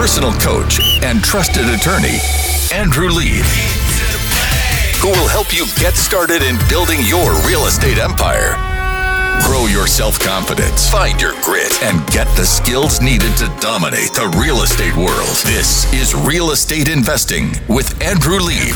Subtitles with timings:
[0.00, 2.16] personal coach and trusted attorney,
[2.72, 3.44] Andrew Lieb,
[4.96, 8.56] who will help you get started in building your real estate empire.
[9.44, 14.34] Grow your self confidence, find your grit, and get the skills needed to dominate the
[14.40, 15.36] real estate world.
[15.44, 18.74] This is Real Estate Investing with Andrew Lieb.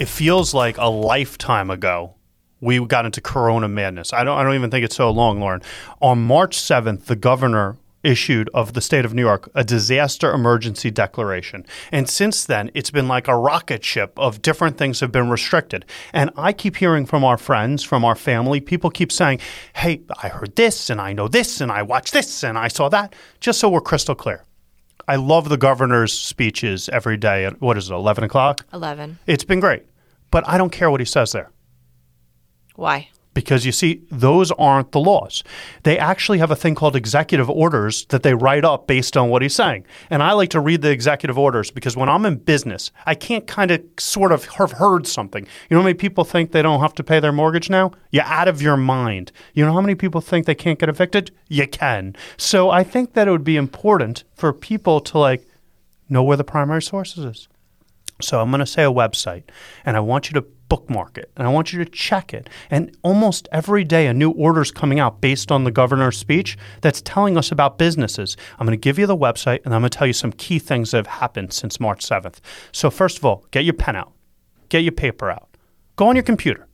[0.00, 2.15] It feels like a lifetime ago
[2.60, 4.12] we got into corona madness.
[4.12, 5.62] I don't I don't even think it's so long, Lauren.
[6.00, 10.90] On March 7th, the governor issued of the state of New York a disaster emergency
[10.90, 11.66] declaration.
[11.90, 15.84] And since then, it's been like a rocket ship of different things have been restricted.
[16.12, 19.40] And I keep hearing from our friends, from our family, people keep saying,
[19.74, 22.88] "Hey, I heard this and I know this and I watched this and I saw
[22.90, 24.44] that." Just so we're crystal clear.
[25.08, 28.66] I love the governor's speeches every day at what is it, 11 o'clock?
[28.72, 29.18] 11.
[29.26, 29.84] It's been great.
[30.32, 31.50] But I don't care what he says there
[32.76, 33.08] Why?
[33.36, 35.44] because you see, those aren't the laws.
[35.82, 39.42] They actually have a thing called executive orders that they write up based on what
[39.42, 39.84] he's saying.
[40.08, 43.46] And I like to read the executive orders because when I'm in business, I can't
[43.46, 45.46] kind of sort of have heard something.
[45.68, 47.92] You know how many people think they don't have to pay their mortgage now?
[48.10, 49.32] You're out of your mind.
[49.52, 51.30] You know how many people think they can't get evicted?
[51.46, 52.16] You can.
[52.38, 55.46] So I think that it would be important for people to like
[56.08, 57.48] know where the primary sources is.
[58.22, 59.42] So I'm going to say a website,
[59.84, 62.48] and I want you to bookmark it, and I want you to check it.
[62.70, 66.56] And almost every day, a new order is coming out based on the governor's speech
[66.80, 68.36] that's telling us about businesses.
[68.58, 70.58] I'm going to give you the website, and I'm going to tell you some key
[70.58, 72.40] things that have happened since March 7th.
[72.72, 74.12] So first of all, get your pen out,
[74.68, 75.48] get your paper out,
[75.96, 76.66] go on your computer.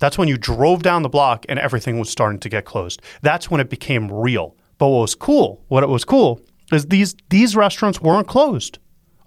[0.00, 3.00] That's when you drove down the block and everything was starting to get closed.
[3.22, 4.56] That's when it became real.
[4.78, 6.40] But what was cool, what it was cool,
[6.72, 8.78] is these these restaurants weren't closed.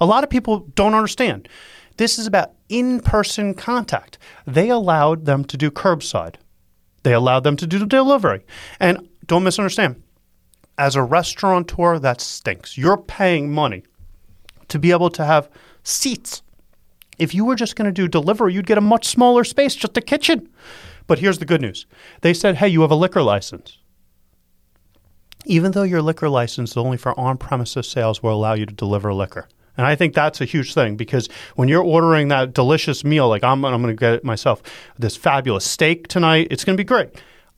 [0.02, 1.48] A lot of people don't understand.
[1.98, 4.18] This is about in-person contact.
[4.48, 6.36] They allowed them to do curbside.
[7.04, 8.44] They allowed them to do delivery.
[8.80, 10.02] And don't misunderstand.
[10.78, 12.78] As a restaurateur, that stinks.
[12.78, 13.84] You're paying money
[14.70, 15.50] to be able to have
[15.84, 16.42] seats
[17.18, 19.98] if you were just going to do delivery, you'd get a much smaller space, just
[19.98, 20.50] a kitchen.
[21.08, 21.86] But here's the good news
[22.22, 23.78] they said, hey, you have a liquor license.
[25.46, 28.74] Even though your liquor license is only for on premises sales, will allow you to
[28.74, 29.50] deliver liquor.
[29.76, 33.44] And I think that's a huge thing because when you're ordering that delicious meal, like
[33.44, 34.62] I'm, I'm going to get it myself,
[35.00, 37.10] this fabulous steak tonight, it's going to be great.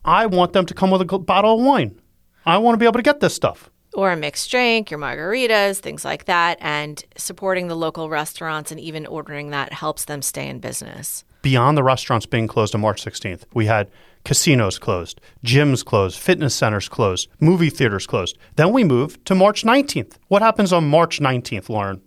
[0.04, 2.00] I want them to come with a bottle of wine.
[2.46, 5.78] I want to be able to get this stuff or a mixed drink, your margaritas,
[5.78, 10.48] things like that, and supporting the local restaurants and even ordering that helps them stay
[10.48, 11.24] in business.
[11.40, 13.90] Beyond the restaurants being closed on March 16th, we had
[14.24, 18.36] casinos closed, gyms closed, fitness centers closed, movie theaters closed.
[18.56, 20.18] Then we move to March 19th.
[20.28, 22.02] What happens on March 19th, Lauren?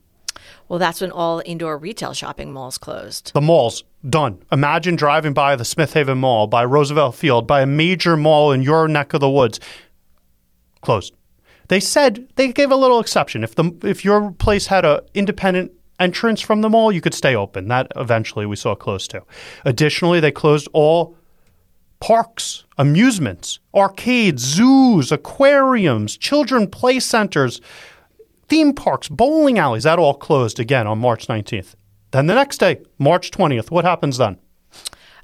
[0.68, 3.34] Well, that's when all indoor retail shopping malls closed.
[3.34, 4.44] The malls, done.
[4.52, 8.62] Imagine driving by the Smith Haven Mall, by Roosevelt Field, by a major mall in
[8.62, 9.60] your neck of the woods.
[10.82, 11.14] Closed.
[11.70, 13.44] They said they gave a little exception.
[13.44, 17.36] If the if your place had a independent entrance from the mall, you could stay
[17.36, 17.68] open.
[17.68, 19.24] That eventually we saw close to.
[19.66, 21.16] Additionally, they closed all
[22.00, 27.62] parks, amusements, arcades, zoos, aquariums, children play centers,
[28.48, 29.84] theme parks, bowling alleys.
[29.84, 31.76] That all closed again on March 19th.
[32.12, 34.40] Then the next day, March 20th, what happens then?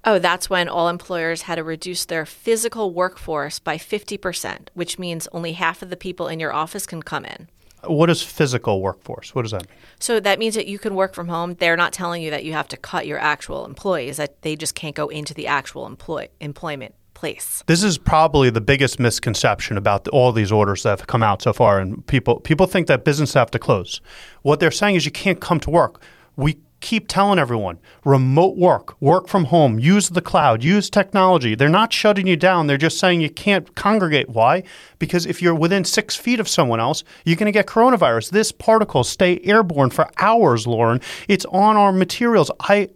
[0.07, 5.27] Oh, that's when all employers had to reduce their physical workforce by 50%, which means
[5.31, 7.49] only half of the people in your office can come in.
[7.83, 9.33] What is physical workforce?
[9.33, 9.77] What does that mean?
[9.99, 11.55] So that means that you can work from home.
[11.55, 14.75] They're not telling you that you have to cut your actual employees, that they just
[14.75, 17.63] can't go into the actual employ- employment place.
[17.65, 21.41] This is probably the biggest misconception about the, all these orders that have come out
[21.41, 24.01] so far and people people think that businesses have to close.
[24.43, 26.01] What they're saying is you can't come to work.
[26.35, 31.55] We keep telling everyone remote work, work from home, use the cloud, use technology.
[31.55, 32.67] They're not shutting you down.
[32.67, 34.29] They're just saying you can't congregate.
[34.29, 34.63] Why?
[34.99, 38.31] Because if you're within six feet of someone else, you're going to get coronavirus.
[38.31, 41.01] This particle stay airborne for hours, Lauren.
[41.27, 42.51] It's on our materials.
[42.59, 42.89] I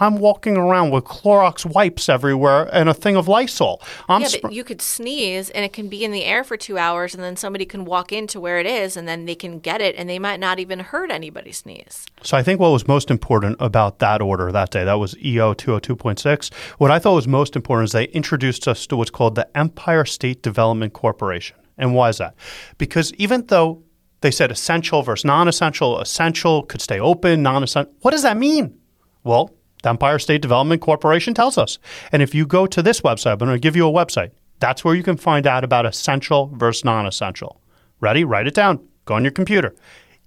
[0.00, 3.82] I'm walking around with Clorox wipes everywhere and a thing of Lysol.
[4.08, 6.56] I'm Yeah, sp- but you could sneeze and it can be in the air for
[6.56, 9.58] two hours, and then somebody can walk into where it is, and then they can
[9.58, 12.06] get it, and they might not even hurt anybody sneeze.
[12.22, 15.54] So I think what was most important about that order that day, that was EO
[15.54, 19.48] 202.6, what I thought was most important is they introduced us to what's called the
[19.56, 21.56] Empire State Development Corporation.
[21.76, 22.34] And why is that?
[22.78, 23.82] Because even though
[24.20, 28.36] they said essential versus non essential, essential could stay open, non essential, what does that
[28.36, 28.78] mean?
[29.24, 31.78] Well, the Empire State Development Corporation tells us.
[32.12, 34.30] And if you go to this website, I'm going to give you a website.
[34.58, 37.60] That's where you can find out about essential versus non essential.
[38.00, 38.24] Ready?
[38.24, 38.86] Write it down.
[39.06, 39.74] Go on your computer.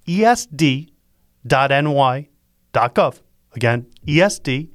[0.06, 0.90] Esd.ny.gov.
[3.54, 4.70] Again, esd.ny.gov.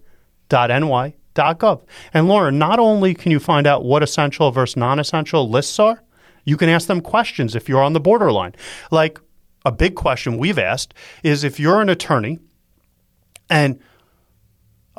[2.14, 6.04] And Lauren, not only can you find out what essential versus non essential lists are,
[6.46, 8.56] you can ask them questions if you're on the borderline.
[8.92, 9.20] Like
[9.66, 12.40] a big question we've asked is if you're an attorney
[13.50, 13.80] and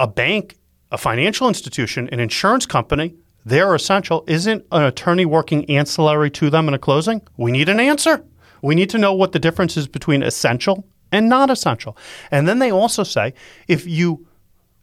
[0.01, 0.57] a bank,
[0.91, 3.15] a financial institution, an insurance company,
[3.45, 4.25] they're essential.
[4.27, 7.23] Isn't an attorney working ancillary to them in a closing?
[7.37, 8.25] We need an answer.
[8.63, 11.97] We need to know what the difference is between essential and not essential.
[12.31, 13.35] And then they also say
[13.69, 14.27] if you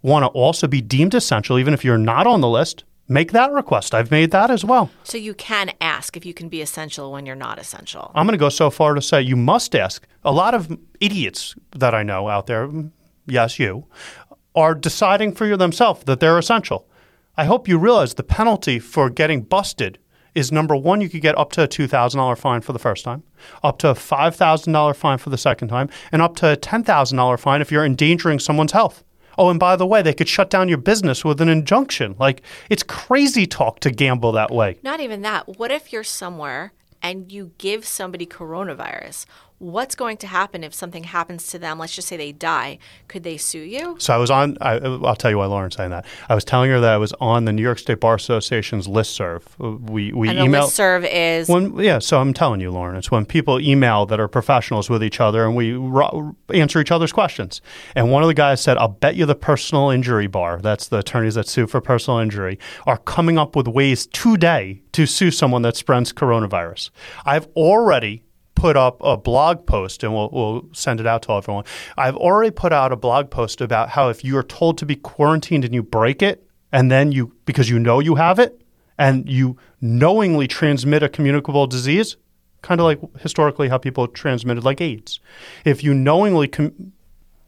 [0.04, 3.52] want to also be deemed essential, even if you're not on the list, make that
[3.52, 3.96] request.
[3.96, 4.92] I've made that as well.
[5.04, 8.12] So you can ask if you can be essential when you're not essential.
[8.14, 10.06] I'm going to go so far to say you must ask.
[10.24, 12.70] A lot of idiots that I know out there,
[13.26, 13.86] yes, you,
[14.58, 16.88] are deciding for themselves that they're essential.
[17.38, 20.00] I hope you realize the penalty for getting busted
[20.34, 23.24] is number one, you could get up to a $2,000 fine for the first time,
[23.64, 27.62] up to a $5,000 fine for the second time, and up to a $10,000 fine
[27.62, 29.04] if you're endangering someone's health.
[29.38, 32.16] Oh, and by the way, they could shut down your business with an injunction.
[32.18, 34.78] Like, it's crazy talk to gamble that way.
[34.82, 35.60] Not even that.
[35.60, 39.28] What if you're somewhere and you give somebody coronavirus?
[39.60, 41.80] What's going to happen if something happens to them?
[41.80, 42.78] Let's just say they die.
[43.08, 43.96] Could they sue you?
[43.98, 44.56] So I was on.
[44.62, 46.06] I, I'll tell you why Lauren's saying that.
[46.30, 49.42] I was telling her that I was on the New York State Bar Association's listserv.
[49.60, 51.98] Uh, we we And email listserv is when yeah.
[51.98, 55.44] So I'm telling you, Lauren, it's when people email that are professionals with each other,
[55.44, 57.60] and we ro- answer each other's questions.
[57.96, 60.60] And one of the guys said, "I'll bet you the personal injury bar.
[60.62, 65.08] That's the attorneys that sue for personal injury are coming up with ways today to
[65.08, 66.92] sue someone that spreads coronavirus.
[67.26, 68.22] I've already."
[68.58, 71.64] Put up a blog post and we'll, we'll send it out to everyone.
[71.96, 74.96] I've already put out a blog post about how if you are told to be
[74.96, 78.60] quarantined and you break it, and then you, because you know you have it,
[78.98, 82.18] and you knowingly transmit a communicable disease,
[82.64, 85.20] kind of like historically how people transmitted like AIDS.
[85.64, 86.94] If you knowingly com-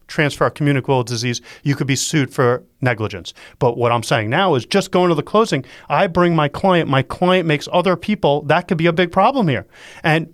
[0.06, 3.34] transfer a communicable disease, you could be sued for negligence.
[3.58, 6.88] But what I'm saying now is just going to the closing, I bring my client,
[6.88, 9.66] my client makes other people, that could be a big problem here.
[10.04, 10.32] And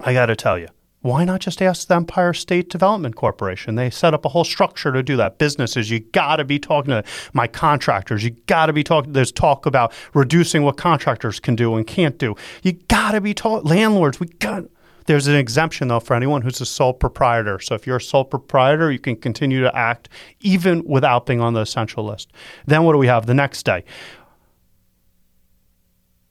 [0.00, 0.68] I got to tell you,
[1.06, 3.76] why not just ask the Empire State Development Corporation?
[3.76, 5.38] They set up a whole structure to do that.
[5.38, 8.24] Businesses, you got to be talking to my contractors.
[8.24, 9.12] You got to be talking.
[9.12, 12.34] There's talk about reducing what contractors can do and can't do.
[12.62, 14.18] You got to be talking landlords.
[14.18, 14.64] We got.
[15.06, 17.60] There's an exemption though for anyone who's a sole proprietor.
[17.60, 20.08] So if you're a sole proprietor, you can continue to act
[20.40, 22.32] even without being on the essential list.
[22.66, 23.84] Then what do we have the next day?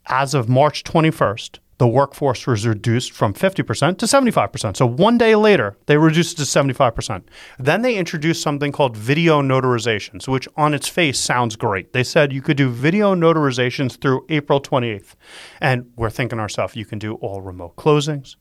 [0.07, 4.77] As of March 21st, the workforce was reduced from 50% to 75%.
[4.77, 7.23] So one day later, they reduced it to 75%.
[7.59, 11.93] Then they introduced something called video notarizations, which on its face sounds great.
[11.93, 15.15] They said you could do video notarizations through April 28th.
[15.59, 18.35] And we're thinking ourselves, you can do all remote closings.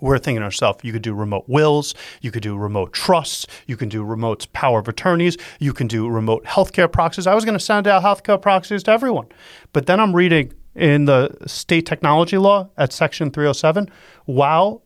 [0.00, 3.88] We're thinking ourselves, you could do remote wills, you could do remote trusts, you can
[3.88, 7.28] do remote power of attorneys, you can do remote healthcare proxies.
[7.28, 9.28] I was going to send out healthcare proxies to everyone.
[9.72, 13.88] But then I'm reading in the state technology law at section 307
[14.24, 14.82] while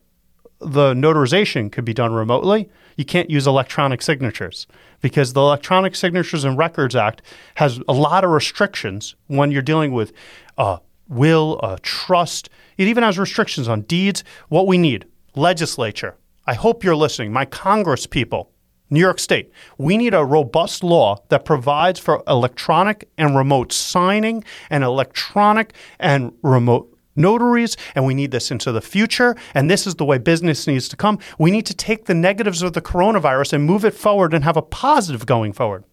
[0.59, 4.67] the notarization could be done remotely you can't use electronic signatures
[5.01, 7.21] because the electronic signatures and records act
[7.55, 10.11] has a lot of restrictions when you're dealing with
[10.57, 12.49] a will a trust.
[12.77, 14.23] It even has restrictions on deeds.
[14.49, 16.15] What we need legislature.
[16.45, 17.31] I hope you're listening.
[17.31, 18.51] My congress people
[18.89, 24.43] New York State, we need a robust law that provides for electronic and remote signing
[24.69, 29.35] and electronic and remote notaries, and we need this into the future.
[29.53, 31.19] And this is the way business needs to come.
[31.37, 34.55] We need to take the negatives of the coronavirus and move it forward and have
[34.55, 35.83] a positive going forward.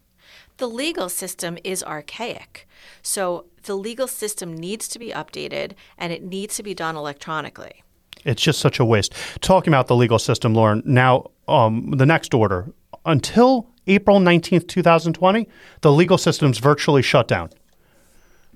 [0.59, 2.69] The legal system is archaic.
[3.03, 7.83] So the legal system needs to be updated and it needs to be done electronically.
[8.25, 9.13] It's just such a waste.
[9.41, 12.73] Talking about the legal system, Lauren, now um, the next order.
[13.07, 15.49] Until April 19th, 2020,
[15.83, 17.51] the legal system's virtually shut down.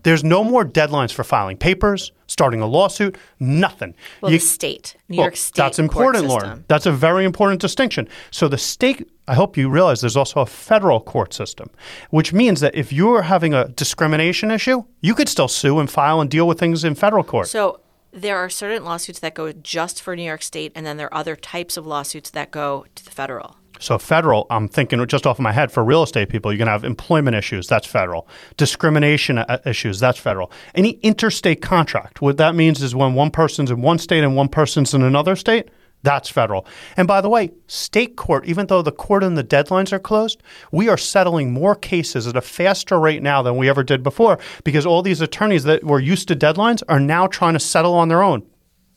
[0.04, 3.94] There's no more deadlines for filing papers, starting a lawsuit, nothing.
[4.20, 5.56] Well, You- the state, New well, York State.
[5.60, 6.64] That's important, Lauren.
[6.68, 8.08] That's a very important distinction.
[8.30, 11.68] So the state, I hope you realize there's also a federal court system,
[12.10, 16.20] which means that if you're having a discrimination issue, you could still sue and file
[16.20, 17.48] and deal with things in federal court.
[17.48, 17.80] So
[18.12, 21.18] there are certain lawsuits that go just for New York State, and then there are
[21.18, 23.56] other types of lawsuits that go to the federal.
[23.80, 26.66] So federal, I'm thinking just off of my head for real estate people, you're going
[26.66, 28.26] to have employment issues, that's federal.
[28.56, 30.50] Discrimination uh, issues, that's federal.
[30.74, 34.48] Any interstate contract, what that means is when one person's in one state and one
[34.48, 35.68] person's in another state,
[36.02, 36.64] that's federal.
[36.96, 40.40] And by the way, state court, even though the court and the deadlines are closed,
[40.70, 44.38] we are settling more cases at a faster rate now than we ever did before
[44.64, 48.08] because all these attorneys that were used to deadlines are now trying to settle on
[48.08, 48.44] their own.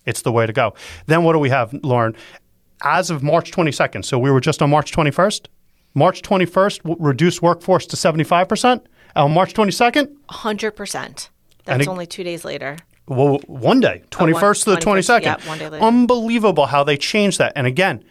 [0.06, 0.74] It's the way to go.
[1.08, 2.16] Then what do we have, Lauren?
[2.84, 5.48] As of March 22nd, so we were just on March 21st.
[5.94, 8.82] March 21st, w- reduced workforce to 75%.
[9.16, 11.30] On March 22nd, 100%.
[11.66, 12.78] That's it- only two days later.
[13.08, 15.24] Well, one day, 21st to the 21st, 22nd.
[15.24, 15.84] yeah, one day later.
[15.84, 17.54] Unbelievable how they changed that.
[17.56, 18.04] And again,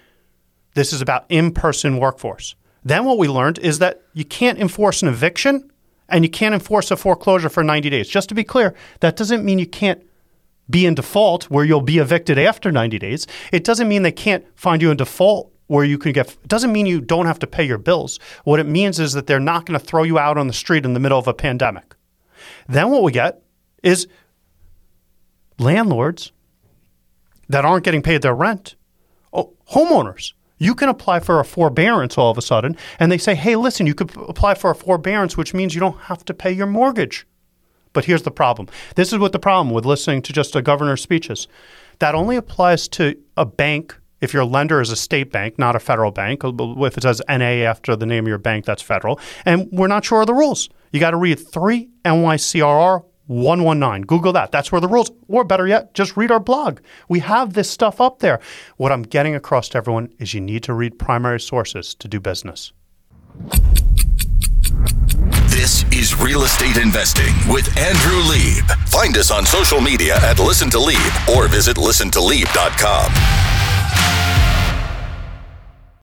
[0.74, 2.54] this is about in person workforce.
[2.84, 5.70] Then what we learned is that you can't enforce an eviction
[6.08, 8.08] and you can't enforce a foreclosure for 90 days.
[8.08, 10.02] Just to be clear, that doesn't mean you can't
[10.68, 13.26] be in default where you'll be evicted after 90 days.
[13.52, 16.72] It doesn't mean they can't find you in default where you can get it doesn't
[16.72, 18.18] mean you don't have to pay your bills.
[18.44, 20.84] What it means is that they're not going to throw you out on the street
[20.84, 21.94] in the middle of a pandemic.
[22.68, 23.42] Then what we get
[23.82, 24.08] is
[25.60, 26.32] landlords
[27.48, 28.76] that aren't getting paid their rent.
[29.32, 30.32] Oh, homeowners.
[30.58, 33.86] You can apply for a forbearance all of a sudden, and they say, hey, listen,
[33.86, 37.26] you could apply for a forbearance, which means you don't have to pay your mortgage.
[37.92, 38.68] But here's the problem.
[38.94, 41.48] This is what the problem with listening to just a governor's speeches.
[41.98, 45.80] That only applies to a bank if your lender is a state bank, not a
[45.80, 46.44] federal bank.
[46.44, 46.52] Uh,
[46.84, 49.18] if it says NA after the name of your bank, that's federal.
[49.46, 50.68] And we're not sure of the rules.
[50.92, 54.02] You got to read 3 NYCRR 119.
[54.06, 54.50] Google that.
[54.50, 56.80] That's where the rules, or better yet, just read our blog.
[57.08, 58.40] We have this stuff up there.
[58.76, 62.18] What I'm getting across to everyone is you need to read primary sources to do
[62.18, 62.72] business.
[65.48, 68.64] This is Real Estate Investing with Andrew Lieb.
[68.88, 73.49] Find us on social media at Listen to Lieb or visit listentolieb.com.